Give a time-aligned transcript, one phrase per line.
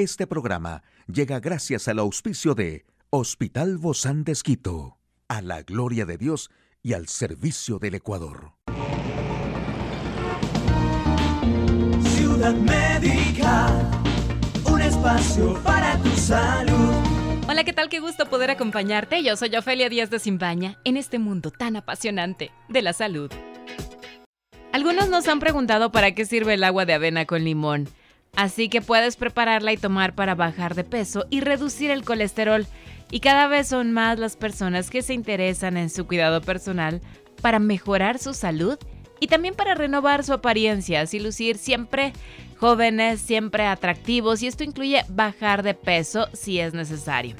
[0.00, 4.96] Este programa llega gracias al auspicio de Hospital Bozán de Esquito,
[5.28, 6.50] a la gloria de Dios
[6.82, 8.54] y al servicio del Ecuador.
[12.02, 13.90] Ciudad Médica,
[14.64, 16.94] un espacio para tu salud.
[17.46, 17.90] Hola, ¿qué tal?
[17.90, 19.22] Qué gusto poder acompañarte.
[19.22, 23.30] Yo soy Ofelia Díaz de Simbaña en este mundo tan apasionante de la salud.
[24.72, 27.90] Algunos nos han preguntado para qué sirve el agua de avena con limón.
[28.36, 32.66] Así que puedes prepararla y tomar para bajar de peso y reducir el colesterol.
[33.10, 37.00] Y cada vez son más las personas que se interesan en su cuidado personal
[37.42, 38.78] para mejorar su salud
[39.18, 42.12] y también para renovar su apariencia, así lucir siempre
[42.58, 47.36] jóvenes, siempre atractivos y esto incluye bajar de peso si es necesario.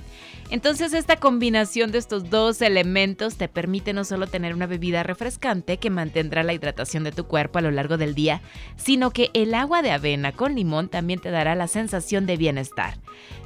[0.51, 5.77] Entonces esta combinación de estos dos elementos te permite no solo tener una bebida refrescante
[5.77, 8.43] que mantendrá la hidratación de tu cuerpo a lo largo del día,
[8.77, 12.95] sino que el agua de avena con limón también te dará la sensación de bienestar.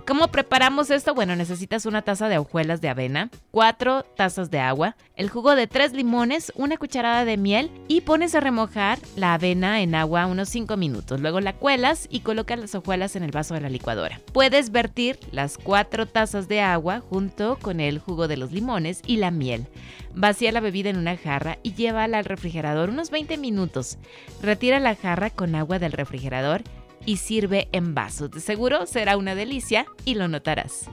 [0.06, 1.14] ¿Cómo preparamos esto?
[1.14, 5.66] Bueno, necesitas una taza de hojuelas de avena, cuatro tazas de agua, el jugo de
[5.66, 10.50] tres limones, una cucharada de miel y pones a remojar la avena en agua unos
[10.50, 11.22] 5 minutos.
[11.22, 14.20] Luego la cuelas y colocas las hojuelas en el vaso de la licuadora.
[14.34, 19.16] Puedes vertir las cuatro tazas de agua junto con el jugo de los limones y
[19.16, 19.68] la miel.
[20.14, 23.96] Vacía la bebida en una jarra y llévala al refrigerador unos 20 minutos.
[24.42, 26.62] Retira la jarra con agua del refrigerador
[27.06, 28.30] y sirve en vasos.
[28.30, 30.88] De seguro será una delicia y lo notarás.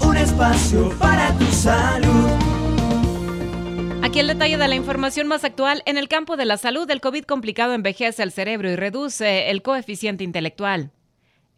[0.00, 2.30] Un espacio para tu salud.
[4.02, 5.82] Aquí el detalle de la información más actual.
[5.86, 9.62] En el campo de la salud, el COVID complicado envejece el cerebro y reduce el
[9.62, 10.90] coeficiente intelectual.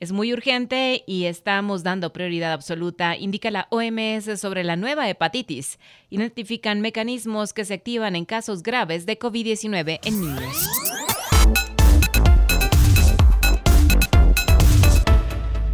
[0.03, 5.79] Es muy urgente y estamos dando prioridad absoluta, indica la OMS sobre la nueva hepatitis.
[6.11, 10.69] Identifican mecanismos que se activan en casos graves de COVID-19 en niños.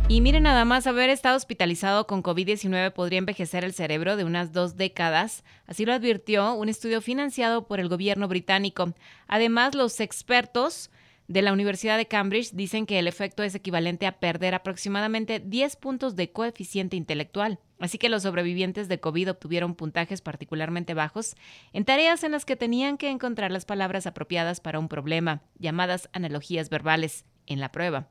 [0.08, 4.52] Y miren nada más, haber estado hospitalizado con COVID-19 podría envejecer el cerebro de unas
[4.52, 8.92] dos décadas, así lo advirtió un estudio financiado por el gobierno británico.
[9.26, 10.90] Además, los expertos
[11.28, 15.76] de la Universidad de Cambridge dicen que el efecto es equivalente a perder aproximadamente 10
[15.76, 17.60] puntos de coeficiente intelectual.
[17.78, 21.36] Así que los sobrevivientes de COVID obtuvieron puntajes particularmente bajos
[21.72, 26.08] en tareas en las que tenían que encontrar las palabras apropiadas para un problema, llamadas
[26.12, 28.08] analogías verbales, en la prueba.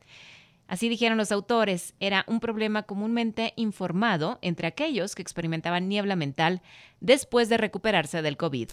[0.68, 6.62] Así dijeron los autores, era un problema comúnmente informado entre aquellos que experimentaban niebla mental
[7.00, 8.70] después de recuperarse del COVID.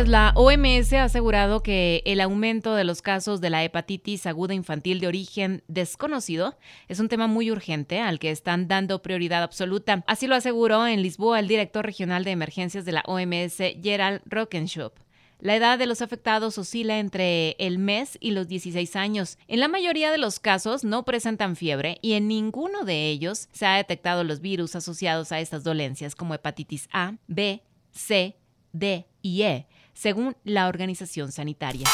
[0.00, 4.54] Pues la OMS ha asegurado que el aumento de los casos de la hepatitis aguda
[4.54, 6.56] infantil de origen desconocido
[6.88, 10.02] es un tema muy urgente al que están dando prioridad absoluta.
[10.06, 14.94] Así lo aseguró en Lisboa el director regional de emergencias de la OMS, Gerald Rockenshop.
[15.38, 19.36] La edad de los afectados oscila entre el mes y los 16 años.
[19.48, 23.66] En la mayoría de los casos no presentan fiebre y en ninguno de ellos se
[23.66, 28.38] ha detectado los virus asociados a estas dolencias como hepatitis A, B, C,
[28.72, 31.86] D y E, según la organización sanitaria.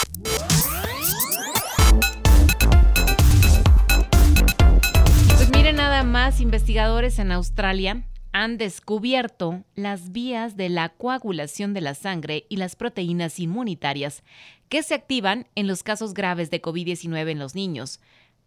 [5.37, 11.81] Pues miren nada más, investigadores en Australia han descubierto las vías de la coagulación de
[11.81, 14.23] la sangre y las proteínas inmunitarias
[14.69, 17.99] que se activan en los casos graves de COVID-19 en los niños,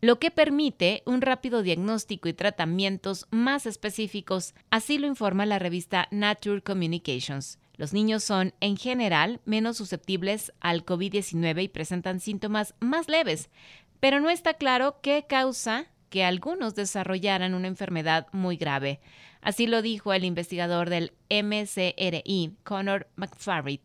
[0.02, 6.08] lo que permite un rápido diagnóstico y tratamientos más específicos, así lo informa la revista
[6.12, 7.58] Nature Communications.
[7.80, 13.50] Los niños son, en general, menos susceptibles al COVID-19 y presentan síntomas más leves,
[14.02, 19.00] pero no está claro qué causa que algunos desarrollaran una enfermedad muy grave.
[19.40, 23.80] Así lo dijo el investigador del MCRI, Connor McFarrid.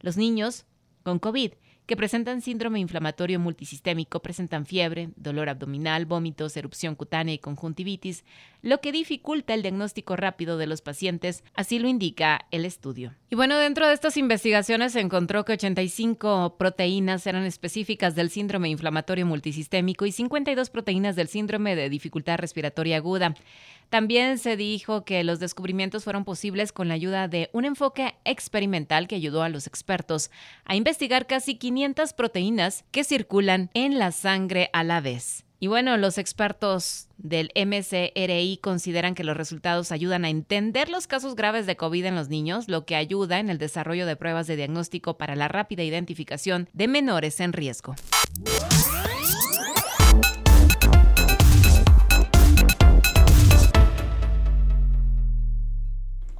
[0.00, 0.66] Los niños
[1.02, 1.54] con COVID
[1.90, 8.24] que presentan síndrome inflamatorio multisistémico, presentan fiebre, dolor abdominal, vómitos, erupción cutánea y conjuntivitis,
[8.62, 13.16] lo que dificulta el diagnóstico rápido de los pacientes, así lo indica el estudio.
[13.28, 18.68] Y bueno, dentro de estas investigaciones se encontró que 85 proteínas eran específicas del síndrome
[18.68, 23.34] inflamatorio multisistémico y 52 proteínas del síndrome de dificultad respiratoria aguda.
[23.90, 29.08] También se dijo que los descubrimientos fueron posibles con la ayuda de un enfoque experimental
[29.08, 30.30] que ayudó a los expertos
[30.64, 31.79] a investigar casi 500
[32.16, 35.44] proteínas que circulan en la sangre a la vez.
[35.62, 41.34] Y bueno, los expertos del MCRI consideran que los resultados ayudan a entender los casos
[41.34, 44.56] graves de COVID en los niños, lo que ayuda en el desarrollo de pruebas de
[44.56, 47.94] diagnóstico para la rápida identificación de menores en riesgo.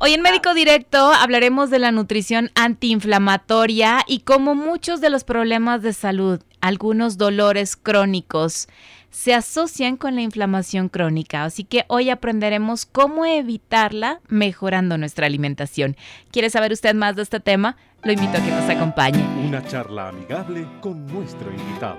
[0.02, 5.82] Hoy en Médico Directo hablaremos de la nutrición antiinflamatoria y cómo muchos de los problemas
[5.82, 8.66] de salud, algunos dolores crónicos,
[9.10, 11.44] se asocian con la inflamación crónica.
[11.44, 15.98] Así que hoy aprenderemos cómo evitarla mejorando nuestra alimentación.
[16.30, 17.76] ¿Quiere saber usted más de este tema?
[18.02, 19.22] Lo invito a que nos acompañe.
[19.46, 21.98] Una charla amigable con nuestro invitado.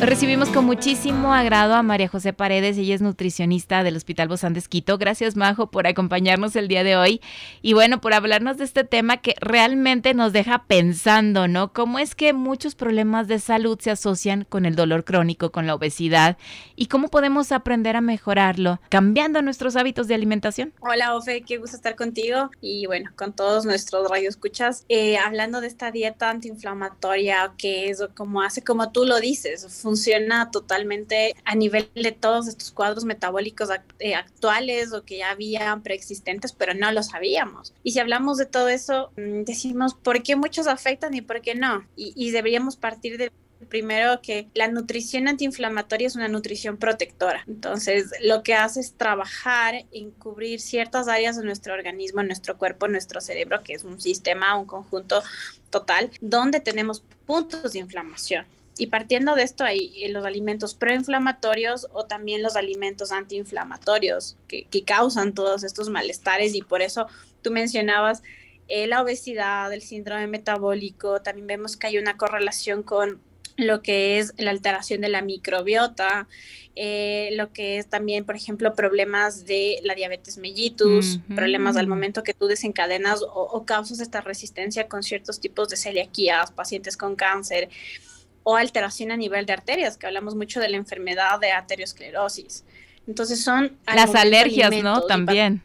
[0.00, 4.58] Recibimos con muchísimo agrado a María José Paredes, ella es nutricionista del Hospital Bozán de
[4.58, 4.96] Esquito.
[4.96, 7.20] Gracias, Majo, por acompañarnos el día de hoy
[7.60, 11.74] y bueno, por hablarnos de este tema que realmente nos deja pensando, ¿no?
[11.74, 15.74] ¿Cómo es que muchos problemas de salud se asocian con el dolor crónico, con la
[15.74, 16.38] obesidad
[16.76, 20.72] y cómo podemos aprender a mejorarlo cambiando nuestros hábitos de alimentación?
[20.80, 25.66] Hola, Ofe, qué gusto estar contigo y bueno, con todos nuestros radioescuchas, eh, hablando de
[25.66, 29.60] esta dieta antiinflamatoria que es como hace, como tú lo dices,
[29.90, 35.82] funciona totalmente a nivel de todos estos cuadros metabólicos eh, actuales o que ya habían
[35.82, 37.74] preexistentes, pero no lo sabíamos.
[37.82, 41.56] Y si hablamos de todo eso, mm, decimos por qué muchos afectan y por qué
[41.56, 41.84] no.
[41.96, 43.32] Y, deberíamos partir de
[43.68, 47.42] primero que la nutrición antiinflamatoria es una nutrición protectora.
[47.48, 52.86] Entonces, lo que hace es trabajar en cubrir ciertas áreas de nuestro organismo, nuestro cuerpo,
[52.86, 55.20] nuestro cerebro, que es un sistema, un conjunto
[55.68, 58.46] total, donde tenemos puntos de inflamación.
[58.80, 64.64] Y partiendo de esto hay eh, los alimentos proinflamatorios o también los alimentos antiinflamatorios que,
[64.64, 67.06] que causan todos estos malestares y por eso
[67.42, 68.22] tú mencionabas
[68.68, 73.20] eh, la obesidad, el síndrome metabólico, también vemos que hay una correlación con
[73.56, 76.28] lo que es la alteración de la microbiota,
[76.76, 82.22] eh, lo que es también, por ejemplo, problemas de la diabetes mellitus, problemas al momento
[82.22, 87.16] que tú desencadenas o, o, causas esta resistencia con ciertos tipos de celiaquías, pacientes con
[87.16, 87.68] cáncer,
[88.42, 92.64] o alteración a nivel de arterias, que hablamos mucho de la enfermedad de arteriosclerosis.
[93.06, 93.78] Entonces son...
[93.86, 95.02] Las alergias, ¿no?
[95.02, 95.62] También.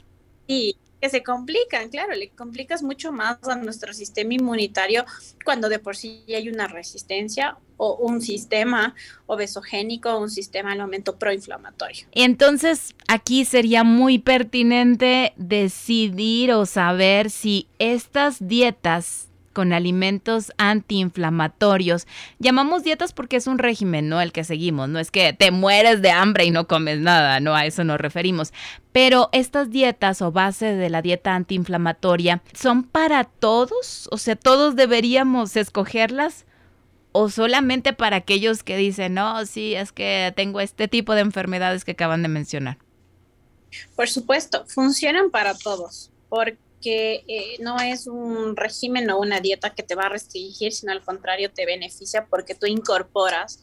[0.47, 5.05] Sí, que se complican, claro, le complicas mucho más a nuestro sistema inmunitario
[5.43, 8.95] cuando de por sí hay una resistencia o un sistema
[9.25, 12.07] obesogénico, un sistema al momento proinflamatorio.
[12.13, 22.05] Entonces, aquí sería muy pertinente decidir o saber si estas dietas con alimentos antiinflamatorios.
[22.37, 24.21] Llamamos dietas porque es un régimen, ¿no?
[24.21, 24.89] El que seguimos.
[24.89, 27.99] No es que te mueres de hambre y no comes nada, no a eso nos
[27.99, 28.53] referimos.
[28.91, 34.75] Pero estas dietas o base de la dieta antiinflamatoria son para todos, o sea, todos
[34.75, 36.45] deberíamos escogerlas
[37.13, 41.85] o solamente para aquellos que dicen, no, sí, es que tengo este tipo de enfermedades
[41.85, 42.77] que acaban de mencionar.
[43.95, 49.73] Por supuesto, funcionan para todos, porque que eh, no es un régimen o una dieta
[49.73, 53.59] que te va a restringir, sino al contrario te beneficia porque tú incorporas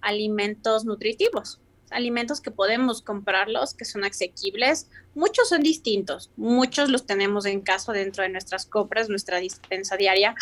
[0.00, 1.60] alimentos nutritivos,
[1.90, 4.88] alimentos que podemos comprarlos, que son asequibles.
[5.14, 10.34] Muchos son distintos, muchos los tenemos en casa dentro de nuestras compras, nuestra dispensa diaria,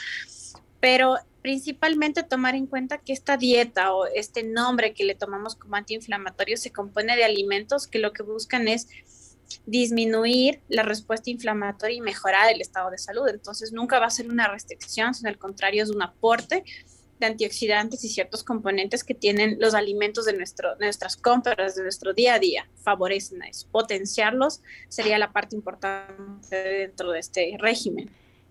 [0.78, 5.74] pero principalmente tomar en cuenta que esta dieta o este nombre que le tomamos como
[5.74, 8.86] antiinflamatorio se compone de alimentos que lo que buscan es
[9.66, 13.28] disminuir la respuesta inflamatoria y mejorar el estado de salud.
[13.28, 16.64] Entonces nunca va a ser una restricción, sino al contrario es un aporte
[17.20, 22.14] de antioxidantes y ciertos componentes que tienen los alimentos de, nuestro, nuestras compras, de nuestro
[22.14, 22.68] día a día.
[22.82, 23.68] Favorecen a eso.
[23.70, 28.10] Potenciarlos sería la parte importante dentro de este régimen.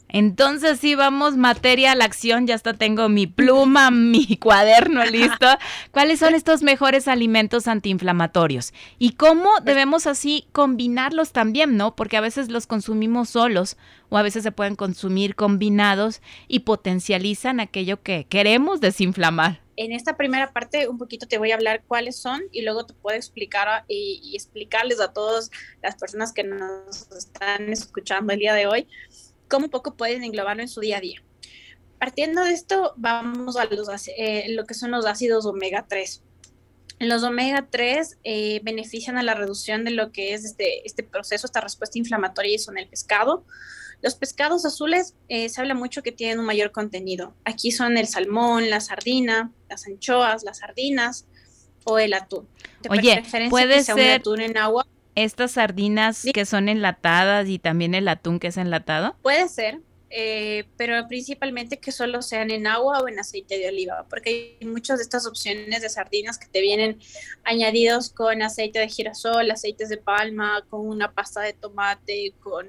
[0.09, 5.47] Entonces sí, vamos materia a la acción, ya hasta tengo mi pluma, mi cuaderno listo.
[5.91, 8.73] ¿Cuáles son estos mejores alimentos antiinflamatorios?
[8.97, 11.95] Y cómo debemos así combinarlos también, ¿no?
[11.95, 13.77] Porque a veces los consumimos solos
[14.09, 19.61] o a veces se pueden consumir combinados y potencializan aquello que queremos desinflamar.
[19.75, 22.93] En esta primera parte un poquito te voy a hablar cuáles son y luego te
[22.95, 25.51] puedo explicar y, y explicarles a todas
[25.81, 28.87] las personas que nos están escuchando el día de hoy
[29.49, 31.21] cómo poco pueden englobarlo en su día a día.
[31.99, 36.21] Partiendo de esto, vamos a los, eh, lo que son los ácidos omega 3.
[36.99, 41.45] Los omega 3 eh, benefician a la reducción de lo que es este, este proceso,
[41.45, 43.43] esta respuesta inflamatoria y son el pescado.
[44.01, 47.33] Los pescados azules eh, se habla mucho que tienen un mayor contenido.
[47.43, 51.25] Aquí son el salmón, la sardina, las anchoas, las sardinas
[51.83, 52.47] o el atún.
[52.89, 54.87] Oye, puede ser atún en agua
[55.23, 59.15] estas sardinas que son enlatadas y también el atún que es enlatado?
[59.21, 59.79] Puede ser,
[60.11, 64.67] eh, pero principalmente que solo sean en agua o en aceite de oliva, porque hay
[64.67, 66.99] muchas de estas opciones de sardinas que te vienen
[67.43, 72.67] añadidos con aceite de girasol, aceites de palma, con una pasta de tomate, con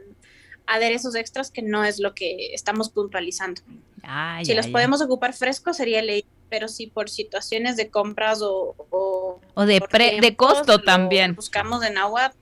[0.66, 3.62] aderezos extras que no es lo que estamos puntualizando.
[4.44, 8.74] si los podemos ocupar frescos sería ley, pero si por situaciones de compras o...
[9.54, 9.80] O, de,
[10.20, 11.34] de costo también.
[11.34, 12.34] Buscamos en agua,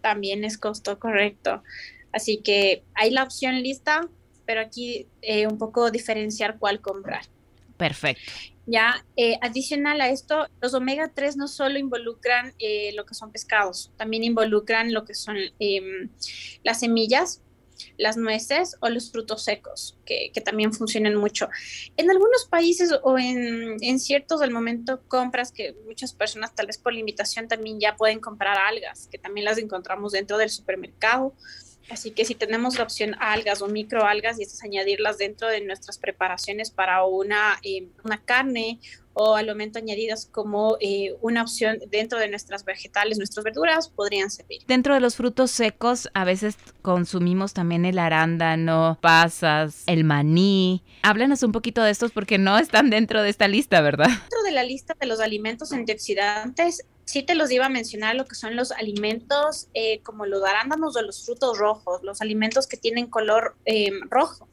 [0.00, 1.62] también es costo correcto.
[2.12, 4.08] Así que hay la opción lista,
[4.46, 7.22] pero aquí eh, un poco diferenciar cuál comprar.
[7.76, 8.32] Perfecto.
[8.66, 13.32] Ya, eh, adicional a esto, los omega 3 no solo involucran eh, lo que son
[13.32, 16.10] pescados, también involucran lo que son em,
[16.62, 17.42] las semillas,
[17.96, 21.48] las nueces o los frutos secos, que, también funcionan mucho.
[21.96, 26.78] En algunos países o en, en, ciertos del momento compras que muchas personas tal vez
[26.78, 31.34] por la invitación también ya pueden comprar algas, que también las encontramos dentro del supermercado.
[31.90, 35.98] Así que si tenemos la opción algas o microalgas y es añadirlas dentro de nuestras
[35.98, 38.80] preparaciones para una, eh, una carne
[39.12, 44.30] o al momento añadidas como eh, una opción dentro de nuestras vegetales, nuestras verduras, podrían
[44.30, 44.62] servir.
[44.66, 50.84] Dentro de los frutos secos a veces consumimos también el arándano, pasas, el maní.
[51.02, 54.08] Háblanos un poquito de estos porque no están dentro de esta lista, ¿verdad?
[54.08, 58.24] Dentro de la lista de los alimentos antioxidantes sí te los iba a mencionar lo
[58.24, 62.76] que son los alimentos eh, como los arándanos o los frutos rojos, los alimentos que
[62.76, 64.48] tienen color eh, rojo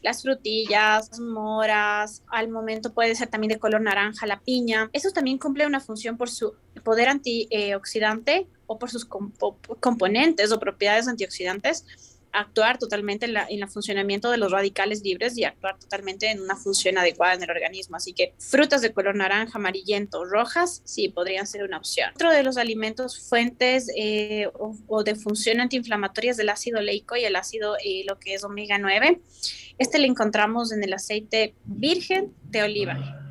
[0.00, 4.88] las frutillas, moras, al momento puede ser también de color naranja la piña.
[4.92, 11.08] Eso también cumple una función por su poder antioxidante o por sus componentes o propiedades
[11.08, 11.84] antioxidantes
[12.32, 16.56] actuar totalmente en, la, el funcionamiento de los radicales libres y actuar totalmente en una
[16.56, 17.96] función adecuada en el organismo.
[17.96, 22.10] Así que frutas de color naranja, amarillento, rojas, sí, podrían ser una opción.
[22.14, 27.24] Otro de los alimentos fuentes eh, o, de función antiinflamatoria es del ácido leico y
[27.24, 29.20] el ácido, eh, lo que es omega 9.
[29.78, 33.22] Este lo encontramos en el aceite virgen de oliva.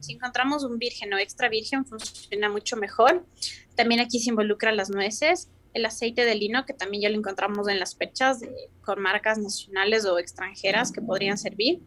[0.00, 3.24] Si encontramos un virgen o extra virgen, funciona mucho mejor.
[3.76, 7.68] También aquí se involucran las nueces, el aceite de lino, que también ya lo encontramos
[7.68, 8.40] en las pechas
[8.82, 11.80] con marcas nacionales o extranjeras que podrían servir.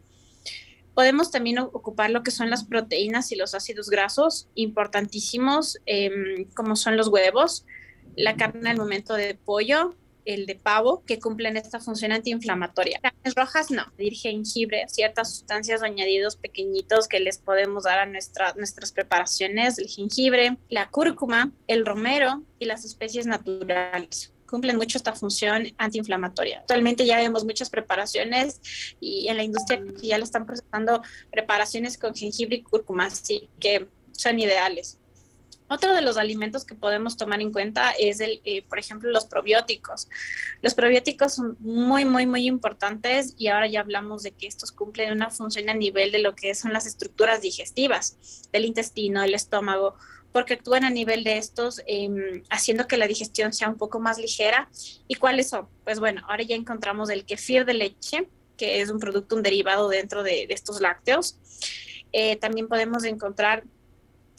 [0.93, 6.75] Podemos también ocupar lo que son las proteínas y los ácidos grasos importantísimos, em, como
[6.75, 7.65] son los huevos,
[8.15, 12.99] la carne al momento de pollo, el de pavo, que cumplen esta función antiinflamatoria.
[13.01, 13.85] Carnes rojas, no.
[13.97, 19.77] El jengibre, ciertas sustancias o añadidos pequeñitos que les podemos dar a nuestra, nuestras preparaciones,
[19.77, 26.59] el jengibre, la cúrcuma, el romero y las especies naturales cumplen mucho esta función antiinflamatoria.
[26.59, 28.61] Actualmente ya vemos muchas preparaciones
[28.99, 31.01] y en la industria ya le están procesando
[31.31, 34.99] preparaciones con jengibre y cúrcuma, así que son ideales.
[35.67, 39.25] Otro de los alimentos que podemos tomar en cuenta es, el, eh, por ejemplo, los
[39.25, 40.07] probióticos.
[40.61, 45.11] Los probióticos son muy, muy, muy importantes y ahora ya hablamos de que estos cumplen
[45.11, 49.95] una función a nivel de lo que son las estructuras digestivas del intestino, del estómago,
[50.31, 54.17] porque actúan a nivel de estos, em, haciendo que la digestión sea un poco más
[54.17, 54.69] ligera.
[55.07, 55.67] ¿Y cuáles son?
[55.83, 59.89] Pues bueno, ahora ya encontramos el kefir de leche, que es un producto, un derivado
[59.89, 61.37] dentro de, estos lácteos.
[62.11, 63.63] Eh, también podemos encontrar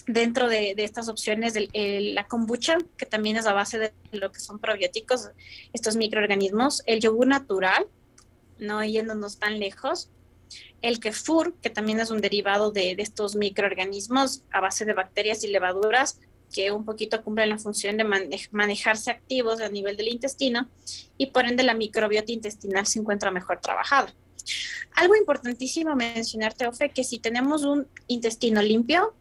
[0.07, 4.59] dentro de, estas opciones la kombucha, que también es a base de lo que son
[4.59, 5.31] probióticos,
[5.73, 7.87] estos microorganismos, el yogur natural,
[8.59, 10.11] no yéndonos tan lejos,
[10.81, 15.49] el kefur, que también es un derivado de, estos microorganismos a base de bacterias y
[15.49, 16.21] levaduras,
[16.53, 18.05] que un poquito cumplen la función de
[18.53, 20.69] manejarse activos a nivel del intestino
[21.19, 24.15] y por ende la microbiota intestinal se encuentra mejor trabajada.
[24.95, 29.13] Algo importantísimo mencionarte, Ofe, que si tenemos un intestino limpio,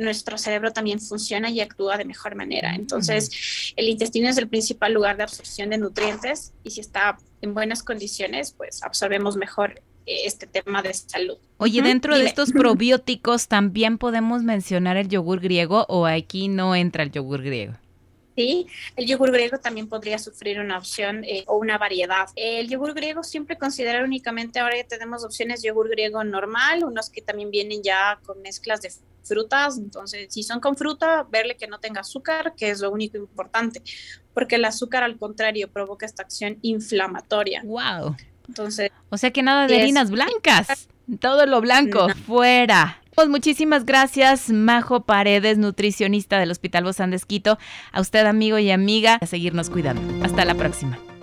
[0.00, 2.74] nuestro cerebro también funciona y actúa de mejor manera.
[2.74, 7.54] Entonces, el intestino es el principal lugar de absorción de nutrientes y si está en
[7.54, 11.38] buenas condiciones, pues absorbemos mejor eh, este tema de salud.
[11.58, 17.02] Oye, dentro de estos probióticos también podemos mencionar el yogur griego o aquí no entra
[17.02, 17.74] el yogur griego.
[18.36, 18.66] Sí,
[18.96, 22.28] el yogur griego también podría sufrir una opción eh, o una variedad.
[22.36, 27.20] El yogur griego siempre considerar únicamente, ahora ya tenemos opciones yogur griego normal, unos que
[27.20, 28.92] también vienen ya con mezclas de
[29.22, 33.16] frutas, entonces si son con fruta, verle que no tenga azúcar, que es lo único
[33.16, 33.82] importante,
[34.34, 37.62] porque el azúcar al contrario provoca esta acción inflamatoria.
[37.64, 38.16] Wow.
[38.48, 40.88] Entonces, o sea que nada de harinas blancas,
[41.20, 43.00] todo lo blanco fuera.
[43.14, 47.20] Pues muchísimas gracias, Majo Paredes, nutricionista del Hospital Bozán de
[47.92, 50.24] A usted, amigo y amiga, a seguirnos cuidando.
[50.24, 50.98] Hasta la próxima.